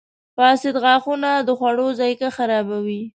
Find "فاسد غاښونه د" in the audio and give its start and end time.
0.37-1.49